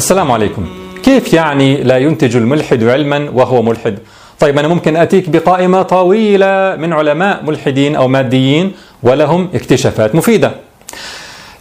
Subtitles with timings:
[0.00, 0.64] السلام عليكم.
[1.02, 3.98] كيف يعني لا ينتج الملحد علما وهو ملحد؟
[4.40, 10.50] طيب أنا ممكن أتيك بقائمة طويلة من علماء ملحدين أو ماديين ولهم اكتشافات مفيدة.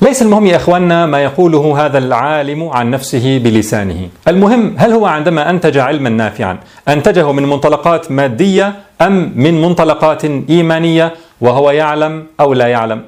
[0.02, 5.50] ليس المهم يا إخواننا ما يقوله هذا العالم عن نفسه بلسانه، المهم هل هو عندما
[5.50, 12.68] أنتج علما نافعا أنتجه من منطلقات مادية أم من منطلقات إيمانية وهو يعلم أو لا
[12.68, 13.02] يعلم؟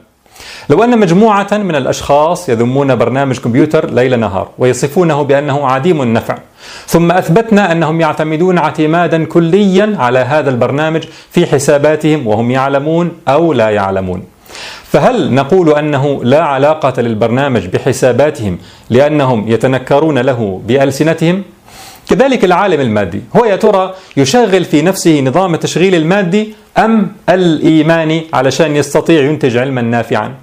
[0.69, 6.37] لو أن مجموعة من الأشخاص يذمون برنامج كمبيوتر ليل نهار ويصفونه بأنه عديم النفع،
[6.87, 13.69] ثم أثبتنا أنهم يعتمدون اعتمادا كليا على هذا البرنامج في حساباتهم وهم يعلمون أو لا
[13.69, 14.23] يعلمون.
[14.83, 18.57] فهل نقول أنه لا علاقة للبرنامج بحساباتهم
[18.89, 21.43] لأنهم يتنكرون له بألسنتهم؟
[22.09, 28.75] كذلك العالم المادي هو يا ترى يشغل في نفسه نظام التشغيل المادي أم الايماني علشان
[28.75, 30.33] يستطيع ينتج علما نافعا؟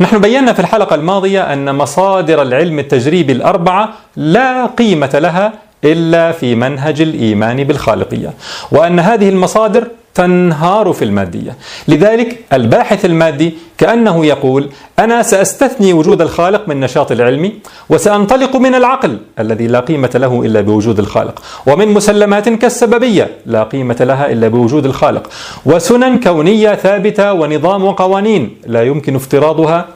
[0.00, 5.52] نحن بينا في الحلقة الماضية أن مصادر العلم التجريبي الأربعة لا قيمة لها
[5.84, 8.30] إلا في منهج الإيمان بالخالقية،
[8.72, 9.88] وأن هذه المصادر
[10.20, 11.56] تنهار في المادية.
[11.88, 14.68] لذلك الباحث المادي كأنه يقول
[14.98, 17.52] أنا سأستثني وجود الخالق من نشاط العلم
[17.88, 23.96] وسأنطلق من العقل الذي لا قيمة له إلا بوجود الخالق ومن مسلمات كالسببية لا قيمة
[24.00, 25.30] لها إلا بوجود الخالق
[25.66, 29.86] وسنن كونية ثابتة ونظام وقوانين لا يمكن افتراضها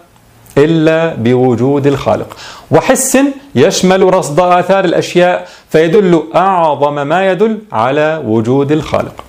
[0.59, 2.37] إلا بوجود الخالق.
[2.71, 3.19] وحس
[3.55, 9.25] يشمل رصد آثار الأشياء فيدل أعظم ما يدل على وجود الخالق.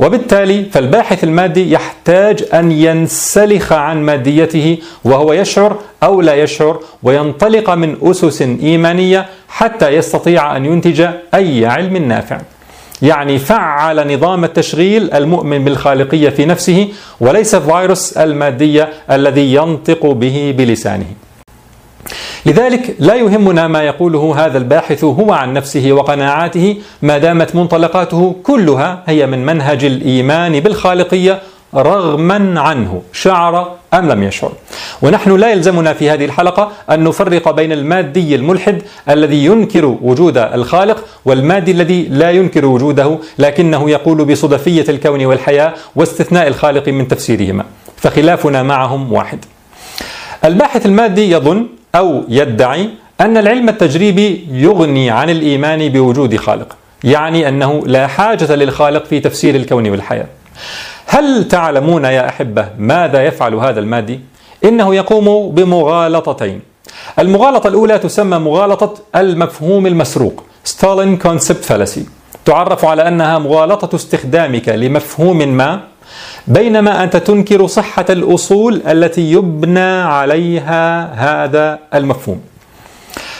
[0.00, 7.96] وبالتالي فالباحث المادي يحتاج أن ينسلخ عن ماديته وهو يشعر أو لا يشعر وينطلق من
[8.02, 12.40] أسس إيمانية حتى يستطيع أن ينتج أي علم نافع.
[13.02, 16.88] يعني فعل نظام التشغيل المؤمن بالخالقية في نفسه
[17.20, 21.06] وليس فيروس المادية الذي ينطق به بلسانه.
[22.46, 29.02] لذلك لا يهمنا ما يقوله هذا الباحث هو عن نفسه وقناعاته ما دامت منطلقاته كلها
[29.06, 31.42] هي من منهج الإيمان بالخالقية
[31.74, 34.52] رغما عنه شعر أم لم يشعر.
[35.02, 41.04] ونحن لا يلزمنا في هذه الحلقة أن نفرق بين المادي الملحد الذي ينكر وجود الخالق
[41.24, 47.64] والمادي الذي لا ينكر وجوده لكنه يقول بصدفية الكون والحياة واستثناء الخالق من تفسيرهما
[47.96, 49.44] فخلافنا معهم واحد.
[50.44, 52.88] الباحث المادي يظن أو يدعي
[53.20, 59.54] أن العلم التجريبي يغني عن الإيمان بوجود خالق يعني أنه لا حاجة للخالق في تفسير
[59.54, 60.26] الكون والحياة.
[61.06, 64.20] هل تعلمون يا أحبة ماذا يفعل هذا المادي؟
[64.64, 66.60] إنه يقوم بمغالطتين.
[67.18, 72.06] المغالطة الأولى تسمى مغالطة المفهوم المسروق ستالين كونسبت فالسي
[72.44, 75.80] تعرف على أنها مغالطة استخدامك لمفهوم ما
[76.46, 82.40] بينما أنت تنكر صحة الأصول التي يبنى عليها هذا المفهوم.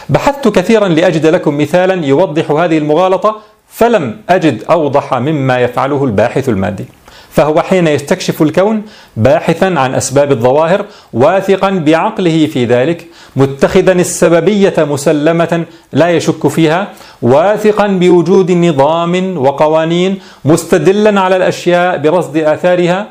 [0.09, 3.37] بحثت كثيرا لأجد لكم مثالا يوضح هذه المغالطة
[3.69, 6.85] فلم أجد أوضح مما يفعله الباحث المادي.
[7.35, 8.83] فهو حين يستكشف الكون
[9.17, 13.07] باحثا عن أسباب الظواهر واثقا بعقله في ذلك
[13.37, 16.89] متخذا السببية مسلمة لا يشك فيها
[17.23, 23.07] واثقا بوجود نظام وقوانين مستدلا على الأشياء برصد آثارها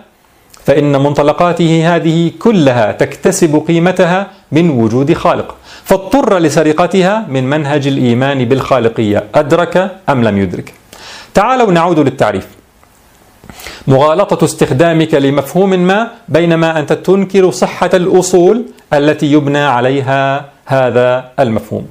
[0.65, 9.23] فإن منطلقاته هذه كلها تكتسب قيمتها من وجود خالق فاضطر لسرقتها من منهج الإيمان بالخالقية
[9.35, 10.73] أدرك أم لم يدرك.
[11.33, 12.47] تعالوا نعود للتعريف.
[13.87, 21.87] مغالطة استخدامك لمفهوم ما بينما أنت تنكر صحة الأصول التي يبنى عليها هذا المفهوم.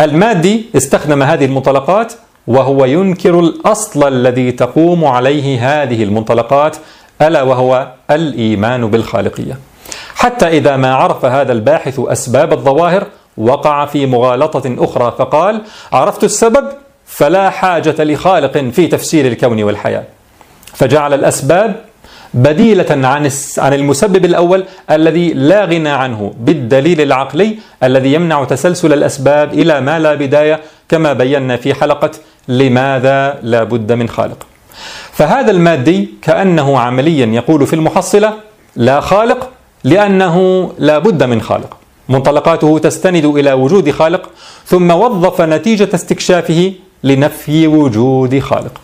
[0.00, 2.12] المادي استخدم هذه المنطلقات
[2.46, 6.76] وهو ينكر الأصل الذي تقوم عليه هذه المنطلقات
[7.22, 9.58] ألا وهو الإيمان بالخالقية.
[10.14, 13.06] حتى إذا ما عرف هذا الباحث أسباب الظواهر
[13.36, 15.60] وقع في مغالطة أخرى فقال:
[15.92, 16.64] عرفت السبب
[17.06, 20.04] فلا حاجة لخالق في تفسير الكون والحياة.
[20.74, 21.76] فجعل الأسباب
[22.34, 29.52] بديلة عن عن المسبب الأول الذي لا غنى عنه بالدليل العقلي الذي يمنع تسلسل الأسباب
[29.52, 32.10] إلى ما لا بداية كما بينا في حلقة
[32.48, 34.46] لماذا لا بد من خالق.
[35.12, 38.34] فهذا المادي كأنه عمليا يقول في المحصلة
[38.76, 39.50] لا خالق
[39.84, 41.76] لأنه لا بد من خالق.
[42.08, 44.30] منطلقاته تستند إلى وجود خالق
[44.66, 46.72] ثم وظف نتيجة استكشافه
[47.04, 48.80] لنفي وجود خالق.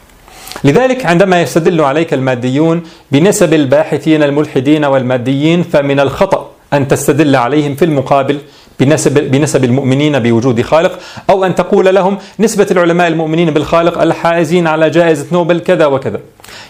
[0.65, 7.85] لذلك عندما يستدل عليك الماديون بنسب الباحثين الملحدين والماديين فمن الخطأ أن تستدل عليهم في
[7.85, 8.39] المقابل
[8.81, 10.99] بنسب بنسب المؤمنين بوجود خالق
[11.31, 16.21] أو أن تقول لهم نسبة العلماء المؤمنين بالخالق الحائزين على جائزة نوبل كذا وكذا.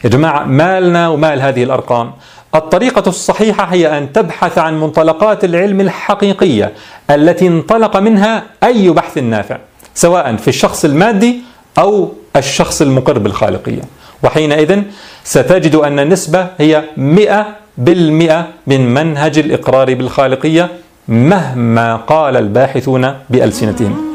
[0.05, 2.13] يا جماعة مالنا ومال هذه الأرقام؟
[2.55, 6.73] الطريقة الصحيحة هي أن تبحث عن منطلقات العلم الحقيقية
[7.11, 9.59] التي انطلق منها أي بحث نافع
[9.95, 11.39] سواء في الشخص المادي
[11.79, 13.83] أو الشخص المقر بالخالقية
[14.23, 14.83] وحينئذ
[15.25, 17.47] ستجد أن النسبة هي مئة
[17.79, 20.69] بالمئة من منهج الإقرار بالخالقية
[21.09, 24.11] مهما قال الباحثون بألسنتهم.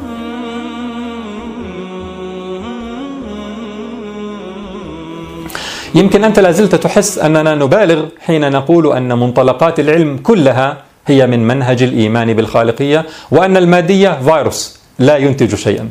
[5.96, 10.78] يمكن أنت لازلت تحس أننا نبالغ حين نقول أن منطلقات العلم كلها
[11.08, 15.90] هي من منهج الإيمان بالخالقية وأن المادية فيروس لا ينتج شيئا.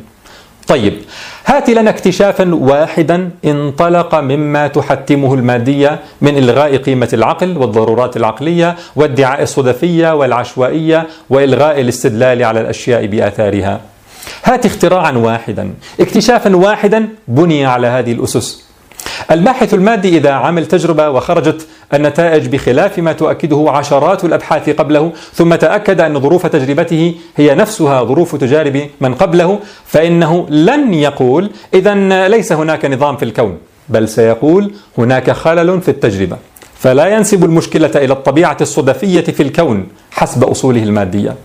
[0.67, 0.93] طيب
[1.45, 9.43] هات لنا اكتشافا واحدا انطلق مما تحتمه المادية من إلغاء قيمة العقل والضرورات العقلية وادعاء
[9.43, 13.81] الصدفية والعشوائية وإلغاء الاستدلال على الأشياء بآثارها.
[14.43, 18.65] هات اختراعا واحدا اكتشافا واحدا بني على هذه الأسس.
[19.31, 26.01] الباحث المادي إذا عمل تجربة وخرجت النتائج بخلاف ما تؤكده عشرات الأبحاث قبله ثم تأكد
[26.01, 32.85] أن ظروف تجربته هي نفسها ظروف تجارب من قبله فإنه لن يقول إذا ليس هناك
[32.85, 33.57] نظام في الكون
[33.89, 36.37] بل سيقول هناك خلل في التجربة.
[36.77, 41.35] فلا ينسب المشكلة إلى الطبيعة الصدفية في الكون حسب أصوله المادية.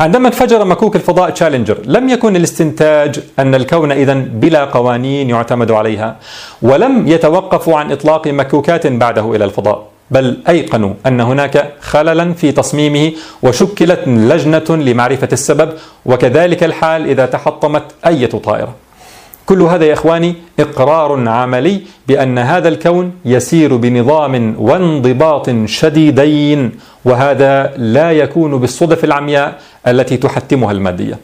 [0.00, 6.16] عندما انفجر مكوك الفضاء تشالنجر لم يكن الاستنتاج أن الكون إذا بلا قوانين يعتمد عليها
[6.62, 13.12] ولم يتوقفوا عن إطلاق مكوكات بعده إلى الفضاء بل أيقنوا أن هناك خللا في تصميمه
[13.42, 15.72] وشكلت لجنة لمعرفة السبب
[16.06, 18.74] وكذلك الحال إذا تحطمت أية طائرة.
[19.46, 26.72] كل هذا يا إخواني إقرار عملي بأن هذا الكون يسير بنظام وانضباط شديدين
[27.04, 31.18] وهذا لا يكون بالصدف العمياء التي تحتمها المادية.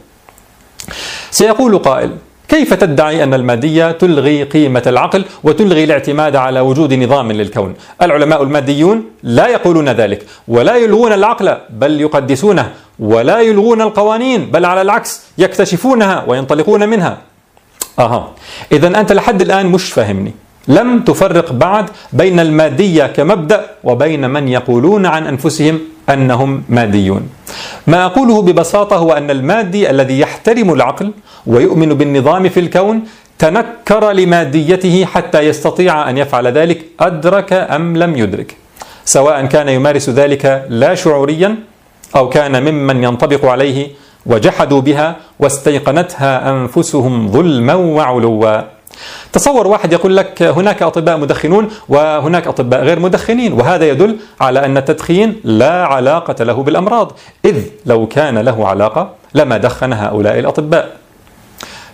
[1.31, 2.11] سيقول قائل:
[2.49, 9.05] كيف تدعي أن المادية تلغي قيمة العقل وتلغي الاعتماد على وجود نظام للكون؟ العلماء الماديون
[9.23, 16.25] لا يقولون ذلك ولا يلغون العقل بل يقدسونه ولا يلغون القوانين بل على العكس يكتشفونها
[16.27, 17.28] وينطلقون منها.
[17.99, 18.33] أها
[18.73, 20.35] اذا أنت لحد الآن مش فاهمني.
[20.69, 25.81] لم تفرق بعد بين المادية كمبدأ وبين من يقولون عن أنفسهم
[26.11, 27.29] أنهم ماديون.
[27.87, 31.13] ما أقوله ببساطة هو أن المادي الذي يحترم العقل
[31.47, 33.05] ويؤمن بالنظام في الكون
[33.39, 38.57] تنكر لماديته حتى يستطيع أن يفعل ذلك أدرك أم لم يدرك.
[39.05, 41.57] سواء كان يمارس ذلك لا شعوريا
[42.17, 43.89] أو كان ممن ينطبق عليه
[44.29, 48.61] وجحدوا بها واستيقنتها أنفسهم ظلما وعلوا.
[49.33, 54.77] تصور واحد يقول لك هناك أطباء مدخنون وهناك أطباء غير مدخنين وهذا يدل على أن
[54.77, 57.13] التدخين لا علاقة له بالأمراض
[57.45, 60.97] إذ لو كان له علاقة لما دخن هؤلاء الأطباء.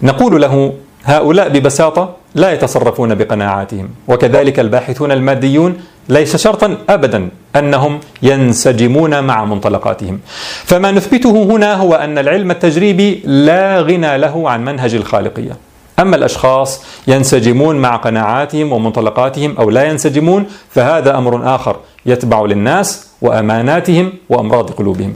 [0.03, 0.73] نقول له
[1.05, 5.77] هؤلاء ببساطة لا يتصرفون بقناعاتهم وكذلك الباحثون الماديون
[6.09, 7.29] ليس شرطا ابدا.
[7.57, 10.21] أنهم ينسجمون مع منطلقاتهم.
[10.65, 15.57] فما نثبته هنا هو أن العلم التجريبي لا غنى له عن منهج الخالقية.
[15.99, 24.13] أما الأشخاص ينسجمون مع قناعاتهم ومنطلقاتهم أو لا ينسجمون فهذا أمر آخر يتبع للناس وأماناتهم
[24.29, 25.15] وأمراض قلوبهم.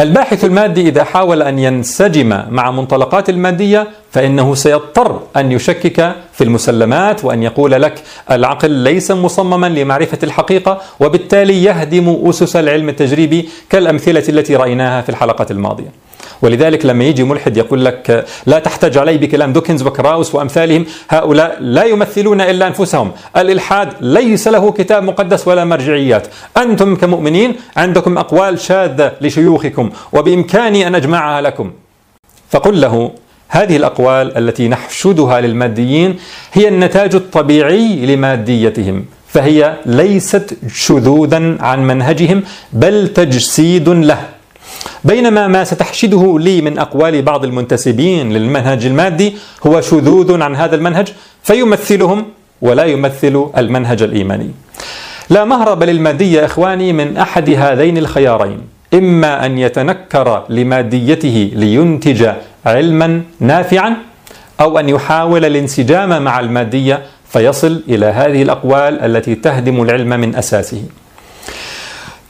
[0.00, 7.24] الباحث المادي إذا حاول أن ينسجم مع منطلقات المادية فإنه سيضطر أن يشكك في المسلمات
[7.24, 14.56] وأن يقول لك العقل ليس مصمما لمعرفة الحقيقة وبالتالي يهدم أسس العلم التجريبي كالأمثلة التي
[14.56, 16.05] رأيناها في الحلقة الماضية.
[16.42, 21.84] ولذلك لما يجي ملحد يقول لك لا تحتج علي بكلام دوكنز وكراوس وأمثالهم هؤلاء لا
[21.84, 29.12] يمثلون إلا أنفسهم، الإلحاد ليس له كتاب مقدس ولا مرجعيات، أنتم كمؤمنين عندكم أقوال شاذة
[29.20, 31.72] لشيوخكم وبإمكاني أن أجمعها لكم.
[32.50, 33.10] فقل له
[33.48, 36.18] هذه الأقوال التي نحشدها للماديين
[36.52, 42.42] هي النتاج الطبيعي لماديتهم فهي ليست شذوذا عن منهجهم
[42.72, 44.35] بل تجسيد له.
[45.04, 49.34] بينما ما ستحشده لي من أقوال بعض المنتسبين للمنهج المادي
[49.66, 52.24] هو شذوذ عن هذا المنهج فيمثلهم
[52.62, 54.50] ولا يمثل المنهج الإيماني.
[55.30, 58.60] لا مهرب للمادية إخواني من أحد هذين الخيارين
[58.94, 62.28] إما أن يتنكر لماديته لينتج
[62.66, 63.96] علما نافعا
[64.60, 70.82] أو أن يحاول الانسجام مع المادية فيصل إلى هذه الأقوال التي تهدم العلم من أساسه.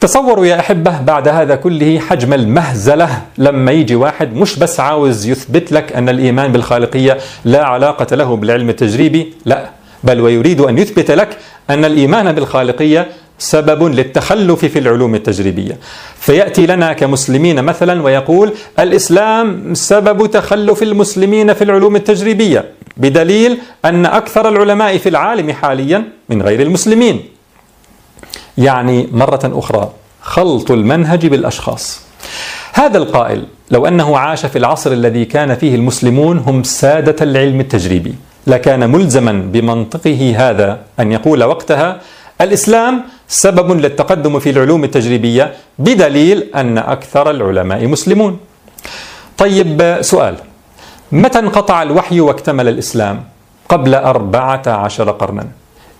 [0.00, 3.22] تصوروا يا أحبة بعد هذا كله حجم المهزلة.
[3.38, 8.68] لما يجي واحد مش بس عاوز يثبت لك أن الإيمان بالخالقية لا علاقة له بالعلم
[8.68, 9.70] التجريبي لا
[10.04, 11.38] بل ويريد أن يثبت لك
[11.70, 15.78] أن الإيمان بالخالقية سبب للتخلف في العلوم التجريبية.
[16.18, 22.64] فيأتي لنا كمسلمين مثلا ويقول الإسلام سبب تخلف المسلمين في العلوم التجريبية
[22.96, 27.35] بدليل أن أكثر العلماء في العالم حاليا من غير المسلمين.
[28.58, 32.00] يعني مرة أخرى خلط المنهج بالأشخاص.
[32.72, 38.14] هذا القائل لو أنه عاش في العصر الذي كان فيه المسلمون هم سادة العلم التجريبي.
[38.46, 42.00] لكان ملزما بمنطقه هذا أن يقول وقتها
[42.40, 48.38] الإسلام سبب للتقدم في العلوم التجريبية بدليل أن أكثر العلماء مسلمون.
[49.38, 50.34] طيب سؤال
[51.12, 53.24] متى انقطع الوحي واكتمل الإسلام؟
[53.68, 55.46] قبل أربعة عشر قرنا.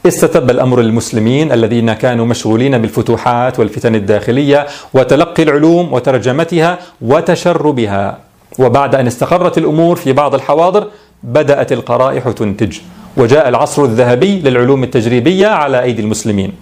[0.09, 8.19] استتب الأمر للمسلمين الذين كانوا مشغولين بالفتوحات والفتن الداخلية وتلقي العلوم وترجمتها وتشربها.
[8.59, 10.87] وبعد أن استقرت الأمور في بعض الحواضر
[11.23, 12.79] بدأت القرائح تنتج.
[13.17, 16.53] وجاء العصر الذهبي للعلوم التجريبية على أيدي المسلمين.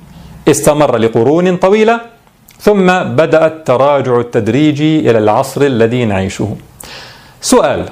[0.48, 2.00] استمر لقرون طويلة
[2.60, 6.56] ثم بدأ التراجع التدريجي إلى العصر الذي نعيشه.
[7.40, 7.88] سؤال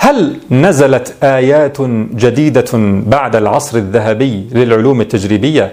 [0.00, 1.80] هل نزلت آيات
[2.14, 2.70] جديدة
[3.06, 5.72] بعد العصر الذهبي للعلوم التجريبية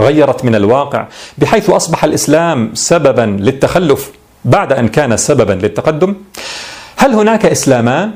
[0.00, 1.06] غيرت من الواقع
[1.38, 4.10] بحيث أصبح الإسلام سببا للتخلف
[4.44, 6.14] بعد أن كان سببا للتقدم؟
[6.96, 8.10] هل هناك إسلامان؟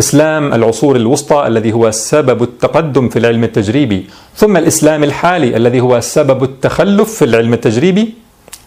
[0.00, 6.00] إسلام العصور الوسطى الذي هو سبب التقدم في العلم التجريبي ثم الإسلام الحالي الذي هو
[6.00, 8.14] سبب التخلف في العلم التجريبي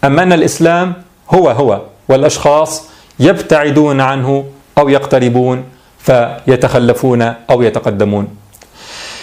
[0.04, 0.92] أم أن الإسلام
[1.30, 2.82] هو هو والأشخاص
[3.20, 4.44] يبتعدون عنه
[4.78, 5.64] أو يقتربون
[6.06, 8.28] فيتخلفون أو يتقدمون.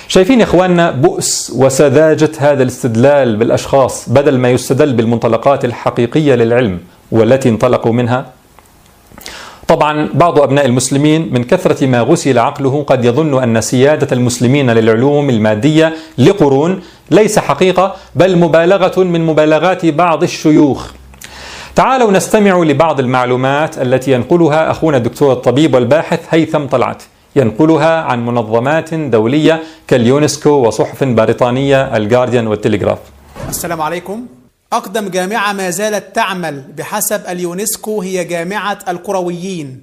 [0.08, 6.80] شايفين يا إخواننا بؤس وسذاجة هذا الاستدلال بالأشخاص بدل ما يستدل بالمنطلقات الحقيقية للعلم
[7.12, 8.26] والتي انطلقوا منها؟
[9.68, 15.30] طبعا بعض أبناء المسلمين من كثرة ما غسل عقله قد يظن أن سيادة المسلمين للعلوم
[15.30, 20.92] المادية لقرون ليس حقيقة بل مبالغة من مبالغات بعض الشيوخ.
[21.76, 27.04] تعالوا نستمع لبعض المعلومات التي ينقلها أخونا الدكتور الطبيب والباحث هيثم طلعت
[27.36, 32.98] ينقلها عن منظمات دولية كاليونسكو وصحف بريطانية الجارديان والتليغراف.
[33.50, 34.26] السلام عليكم.
[34.74, 39.82] أقدم جامعة ما زالت تعمل بحسب اليونسكو هي جامعة القرويين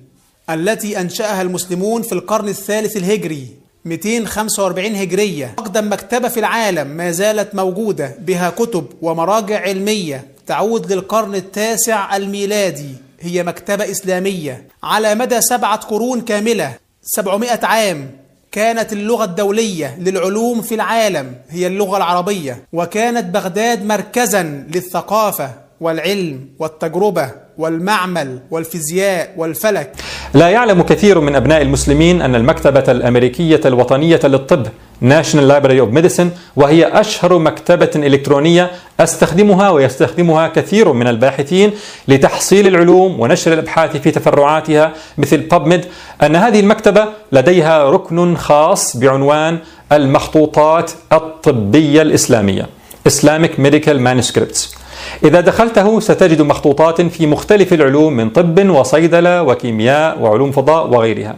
[0.51, 3.47] التي أنشأها المسلمون في القرن الثالث الهجري
[3.85, 11.35] 245 هجرية أقدم مكتبة في العالم ما زالت موجودة بها كتب ومراجع علمية تعود للقرن
[11.35, 18.11] التاسع الميلادي هي مكتبة إسلامية على مدى سبعة قرون كاملة 700 عام.
[18.53, 22.63] كانت اللغة الدولية للعلوم في العالم هي اللغة العربية.
[22.73, 24.43] وكانت بغداد مركزا
[24.75, 29.93] للثقافة والعلم والتجربة والمعمل والفيزياء والفلك.
[30.35, 34.67] لا يعلم كثير من أبناء المسلمين أن المكتبة الأمريكية الوطنية للطب
[35.03, 41.73] National Library of Medicine وهي أشهر مكتبة إلكترونية أستخدمها ويستخدمها كثير من الباحثين
[42.09, 45.85] لتحصيل العلوم ونشر الأبحاث في تفرعاتها مثل PubMed.
[46.25, 49.59] أن هذه المكتبة لديها ركن خاص بعنوان
[49.93, 52.67] المخطوطات الطبية الإسلامية
[53.09, 54.77] Islamic Medical Manuscripts.
[55.25, 61.37] إذا دخلته ستجد مخطوطات في مختلف العلوم من طب وصيدلة وكيمياء وعلوم فضاء وغيرها.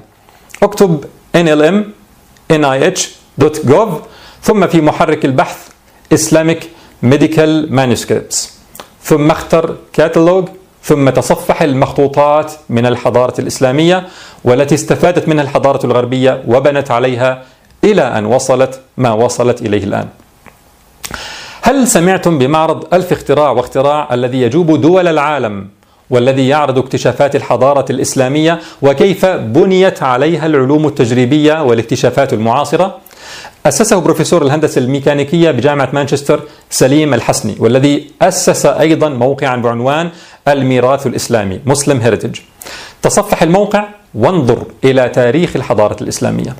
[0.62, 1.04] اكتب
[1.36, 1.74] NLM
[3.40, 3.88] NIH.gov
[4.42, 5.68] ثم في محرك البحث
[6.14, 6.62] Islamic
[7.04, 8.48] Medical Manuscripts
[9.02, 10.48] ثم اختر Catalog
[10.82, 14.06] ثم تصفح المخطوطات من الحضارة الإسلامية
[14.44, 17.42] والتي استفادت منها الحضارة الغربية وبنت عليها
[17.84, 20.08] إلى أن وصلت ما وصلت إليه الآن.
[21.62, 25.68] هل سمعتم بمعرض ألف اختراع واختراع الذي يجوب دول العالم
[26.10, 32.98] والذي يعرض اكتشافات الحضارة الإسلامية وكيف بنيت عليها العلوم التجريبية والاكتشافات المعاصرة؟
[33.66, 36.40] أسسه بروفيسور الهندسة الميكانيكية بجامعة مانشستر
[36.70, 40.10] سليم الحسني والذي أسس أيضا موقعا بعنوان
[40.48, 42.38] الميراث الإسلامي Muslim Heritage
[43.02, 46.56] تصفح الموقع وانظر إلى تاريخ الحضارة الإسلامية.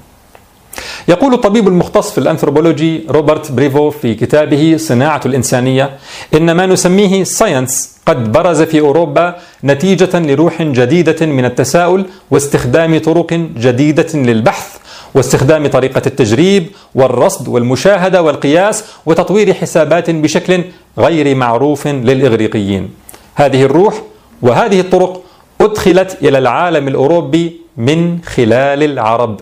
[1.09, 5.91] يقول الطبيب المختص في الأنثروبولوجي روبرت بريفو في كتابه صناعة الإنسانية
[6.35, 13.33] إن ما نسميه science قد برز في أوروبا نتيجة لروح جديدة من التساؤل واستخدام طرق
[13.57, 14.72] جديدة للبحث
[15.15, 20.65] واستخدام طريقة التجريب والرصد والمشاهدة والقياس وتطوير حسابات بشكل
[20.99, 22.91] غير معروف للإغريقيين.
[23.35, 24.03] هذه الروح
[24.43, 25.23] وهذه الطرق
[25.61, 29.41] أدخلت إلى العالم الأوروبي من خلال العرب.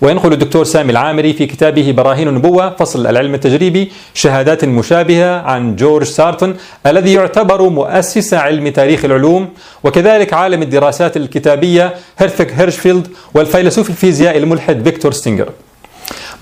[0.00, 6.06] وينقل الدكتور سامي العامري في كتابه براهين النبوة فصل العلم التجريبي شهادات مشابهة عن جورج
[6.06, 9.48] سارتون الذي يعتبر مؤسس علم تاريخ العلوم
[9.84, 15.48] وكذلك عالم الدراسات الكتابية هيرفك هيرشفيلد والفيلسوف الفيزيائي الملحد فيكتور ستينجر.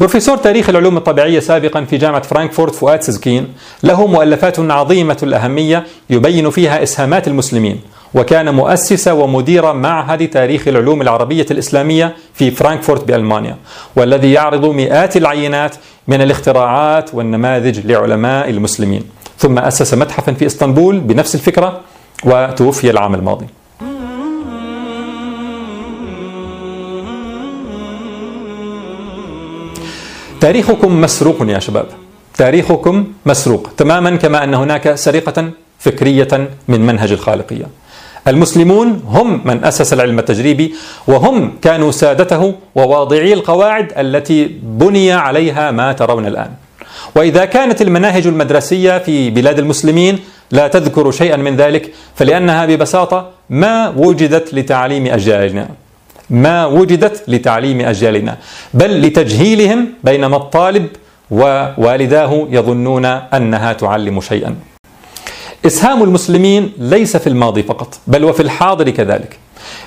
[0.00, 3.48] بروفيسور تاريخ العلوم الطبيعية سابقا في جامعة فرانكفورت فؤاد سزكين
[3.82, 7.80] له مؤلفات عظيمة الأهمية يبين فيها إسهامات المسلمين
[8.14, 13.56] وكان مؤسس ومدير معهد تاريخ العلوم العربية الإسلامية في فرانكفورت بألمانيا
[13.96, 15.76] والذي يعرض مئات العينات
[16.08, 19.02] من الاختراعات والنماذج لعلماء المسلمين.
[19.38, 21.80] ثم أسس متحفا في إسطنبول بنفس الفكرة
[22.24, 23.46] وتوفي العام الماضي.
[30.40, 31.86] تاريخكم مسروق يا شباب.
[32.34, 37.66] تاريخكم مسروق تماما كما أن هناك سرقة فكرية من منهج الخالقية.
[38.28, 40.74] المسلمون هم من أسس العلم التجريبي
[41.06, 46.50] وهم كانوا سادته وواضعي القواعد التي بني عليها ما ترون الآن.
[47.14, 50.18] وإذا كانت المناهج المدرسية في بلاد المسلمين
[50.50, 55.68] لا تذكر شيئا من ذلك فلأنها ببساطة ما وجدت لتعليم أجيالنا.
[56.30, 58.38] ما وجدت لتعليم أجيالنا
[58.74, 60.86] بل لتجهيلهم بينما الطالب
[61.30, 64.56] ووالداه يظنون أنها تعلم شيئا.
[65.66, 69.38] إسهام المسلمين ليس في الماضي فقط بل وفي الحاضر كذلك.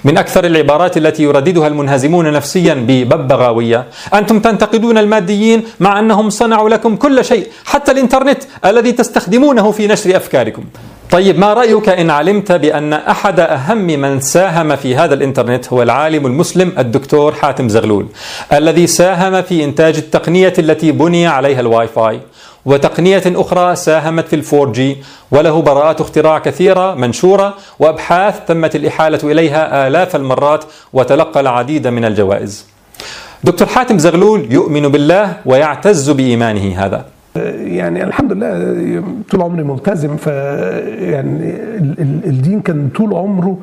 [0.04, 3.86] من أكثر العبارات التي يرددها المنهزمون نفسيا بببغاوية.
[4.14, 10.18] أنتم تنتقدون الماديين مع أنهم صنعوا لكم كل شيء حتى الإنترنت الذي تستخدمونه في نشر
[10.18, 10.64] أفكاركم.
[11.12, 16.26] طيب ما رأيك إن علمت بأن أحد أهم من ساهم في هذا الإنترنت هو العالم
[16.26, 18.08] المسلم الدكتور حاتم زغلول
[18.54, 22.20] الذي ساهم في إنتاج التقنية التي بني عليها الواي فاي؟
[22.66, 24.98] وتقنية أخرى ساهمت في ال 4G
[25.32, 30.64] وله براءات اختراع كثيرة منشورة وأبحاث تمت الإحالة إليها آلاف المرات
[30.94, 32.66] وتلقى العديد من الجوائز.
[33.44, 37.06] دكتور حاتم زغلول يؤمن بالله ويعتز بإيمانه هذا.
[37.56, 41.54] يعني الحمد لله طول عمري ملتزم ف يعني
[42.26, 43.58] الدين كان طول عمره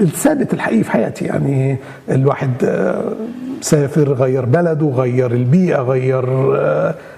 [0.00, 1.24] الثابت الحقيقي في حياتي.
[1.24, 1.76] يعني
[2.10, 2.50] الواحد
[3.64, 6.24] سافر غير بلده غير البيئة غير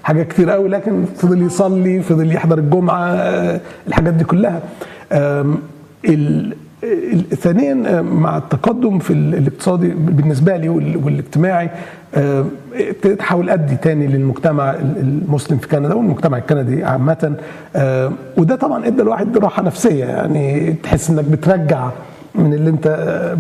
[0.03, 3.11] حاجات كتير قوي لكن فضل يصلي فضل يحضر الجمعة
[3.89, 4.61] الحاجات دي كلها.
[7.35, 11.71] ثانيا مع التقدم في الاقتصادي بالنسبة لي والاجتماعي
[12.75, 17.35] ابتديت أحاول أدي تاني للمجتمع المسلم في كندا والمجتمع الكندي عامة.
[18.37, 21.89] وده طبعا إدى الواحد راحة نفسية يعني تحس إنك بترجع
[22.35, 22.89] من اللي أنت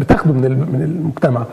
[0.00, 1.44] بتاخده من المجتمع.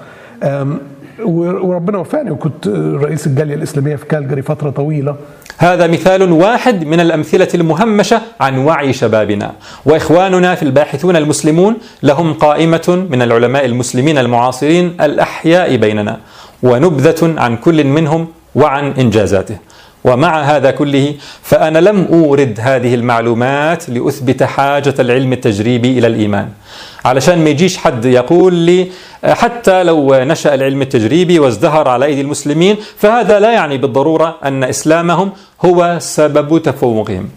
[1.23, 2.31] وربنا وفقني.
[2.31, 2.67] وكنت
[3.01, 5.15] رئيس الجالية الإسلامية في كالجري فترة طويلة.
[5.57, 9.51] هذا مثال واحد من الأمثلة المهمشة عن وعي شبابنا.
[9.85, 16.17] وإخواننا في الباحثون المسلمون لهم قائمة من العلماء المسلمين المعاصرين الأحياء بيننا.
[16.63, 19.57] ونبذة عن كل منهم وعن إنجازاته.
[20.03, 26.49] ومع هذا كله فأنا لم أورد هذه المعلومات لأثبت حاجة العلم التجريبي إلى الإيمان.
[27.05, 28.87] علشان ما يجيش حد يقول لي
[29.23, 35.31] حتى لو نشأ العلم التجريبي وازدهر على أيدي المسلمين فهذا لا يعني بالضرورة أن إسلامهم
[35.65, 37.29] هو سبب تفوقهم.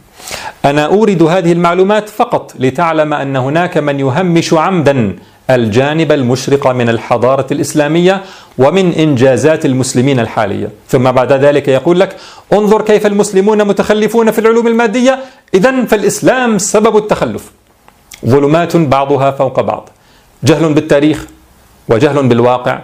[0.64, 5.16] أنا أورد هذه المعلومات فقط لتعلم أن هناك من يهمش عمدا
[5.50, 8.22] الجانب المشرق من الحضارة الإسلامية
[8.58, 10.70] ومن إنجازات المسلمين الحالية.
[10.88, 12.16] ثم بعد ذلك يقول لك
[12.52, 15.18] انظر كيف المسلمون متخلفون في العلوم المادية.
[15.54, 17.50] إذا فالإسلام سبب التخلف.
[18.26, 19.88] ظلمات بعضها فوق بعض.
[20.44, 21.26] جهل بالتاريخ
[21.88, 22.78] وجهل بالواقع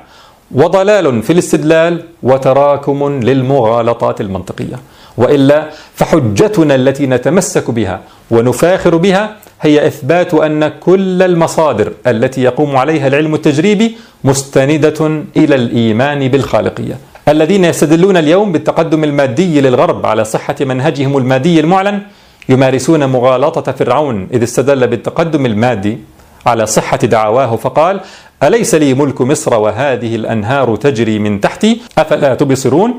[0.50, 4.76] وضلال في الاستدلال وتراكم للمغالطات المنطقية.
[5.18, 13.06] وإلا فحجتنا التي نتمسك بها ونفاخر بها هي إثبات أن كل المصادر التي يقوم عليها
[13.06, 16.98] العلم التجريبي مستندة إلى الإيمان بالخالقية.
[17.28, 22.02] الذين يستدلون اليوم بالتقدم المادي للغرب على صحة منهجهم المادي المعلن
[22.48, 25.98] يمارسون مغالطة فرعون إذ استدل بالتقدم المادي
[26.46, 28.00] على صحة دعواه فقال:
[28.42, 32.94] أليس لي ملك مصر وهذه الأنهار تجري من تحتي أفلا تبصرون؟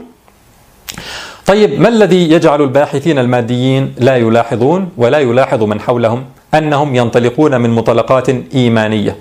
[1.46, 7.70] طيب ما الذي يجعل الباحثين الماديين لا يلاحظون ولا يلاحظ من حولهم أنهم ينطلقون من
[7.70, 9.16] منطلقات إيمانية.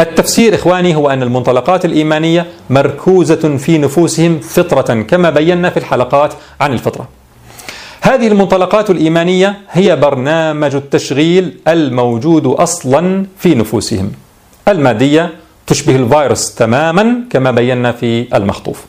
[0.00, 6.72] التفسير إخواني هو أن المنطلقات الإيمانية مركوزة في نفوسهم فطرة كما بينا في الحلقات عن
[6.72, 7.08] الفطرة.
[8.00, 14.12] هذه المنطلقات الإيمانية هي برنامج التشغيل الموجود أصلا في نفوسهم.
[14.68, 15.30] المادية
[15.66, 18.84] تشبه الفيروس تماما كما بينا في المخطوف.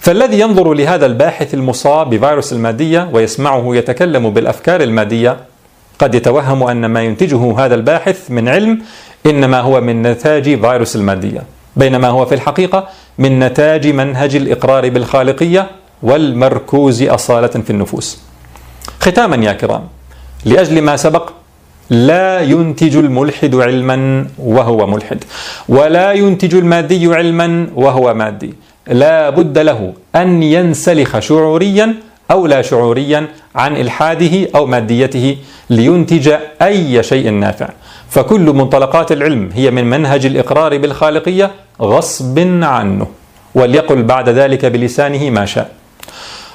[0.00, 5.36] فالذي ينظر لهذا الباحث المصاب بفيروس المادية ويسمعه يتكلم بالأفكار المادية
[5.98, 8.78] قد يتوهم أن ما ينتجه هذا الباحث من علم
[9.26, 11.42] إنما هو من نتاج فيروس المادية
[11.76, 15.66] بينما هو في الحقيقة من نتاج منهج الإقرار بالخالقية
[16.02, 18.18] والمركوز أصالة في النفوس.
[19.00, 19.82] ختاما يا كرام
[20.44, 21.30] لأجل ما سبق
[21.90, 25.24] لا ينتج الملحد علما وهو ملحد
[25.68, 28.54] ولا ينتج المادي علما وهو مادي
[28.88, 31.94] لا بد له أن ينسلخ شعوريا
[32.30, 33.28] أو لا شعوريا
[33.58, 35.36] عن إلحاده أو ماديته
[35.70, 37.68] لينتج أي شيء نافع.
[38.10, 41.50] فكل منطلقات العلم هي من منهج الإقرار بالخالقية
[41.82, 43.06] غصب عنه
[43.54, 45.70] وليقل بعد ذلك بلسانه ما شاء.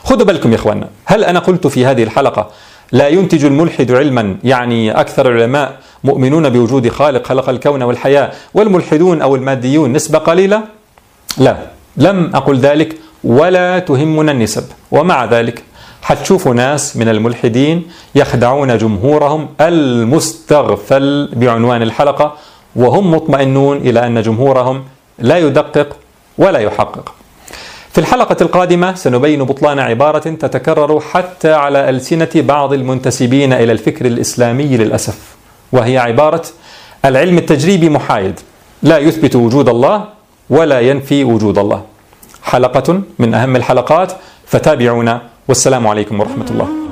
[0.03, 2.49] خذوا بالكم يا إخواننا هل أنا قلت في هذه الحلقة
[2.91, 9.35] لا ينتج الملحد علما يعني أكثر العلماء مؤمنون بوجود خالق خلق الكون والحياة والملحدون أو
[9.35, 10.63] الماديون نسبة قليلة؟
[11.37, 11.57] لا
[11.97, 15.63] لم أقل ذلك ولا تهمنا النسب ومع ذلك
[16.03, 17.83] حتشوفوا ناس من الملحدين
[18.15, 22.35] يخدعون جمهورهم المستغفل بعنوان الحلقة
[22.75, 24.83] وهم مطمئنون إلى أن جمهورهم
[25.19, 25.97] لا يدقق
[26.37, 27.13] ولا يحقق.
[27.91, 34.77] في الحلقة القادمة سنبين بطلان عبارة تتكرر حتى على ألسنة بعض المنتسبين إلى الفكر الإسلامي
[34.77, 35.35] للأسف،
[35.71, 36.43] وهي عبارة
[37.05, 38.39] العلم التجريبي محايد،
[38.83, 40.05] لا يثبت وجود الله
[40.49, 41.81] ولا ينفي وجود الله.
[42.43, 44.13] حلقة من أهم الحلقات
[44.45, 46.82] فتابعونا والسلام عليكم ورحمة الله.